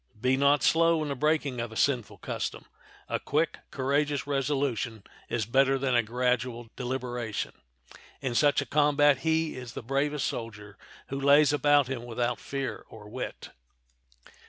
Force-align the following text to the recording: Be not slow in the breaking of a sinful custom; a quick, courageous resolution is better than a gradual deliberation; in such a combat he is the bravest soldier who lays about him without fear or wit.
Be 0.19 0.35
not 0.35 0.63
slow 0.63 1.03
in 1.03 1.09
the 1.09 1.15
breaking 1.15 1.61
of 1.61 1.71
a 1.71 1.75
sinful 1.75 2.17
custom; 2.17 2.65
a 3.07 3.19
quick, 3.19 3.59
courageous 3.69 4.25
resolution 4.25 5.03
is 5.29 5.45
better 5.45 5.77
than 5.77 5.93
a 5.93 6.01
gradual 6.01 6.71
deliberation; 6.75 7.53
in 8.19 8.33
such 8.33 8.61
a 8.61 8.65
combat 8.65 9.19
he 9.19 9.55
is 9.55 9.73
the 9.73 9.83
bravest 9.83 10.25
soldier 10.25 10.75
who 11.09 11.21
lays 11.21 11.53
about 11.53 11.87
him 11.87 12.03
without 12.03 12.39
fear 12.39 12.83
or 12.89 13.07
wit. 13.07 13.51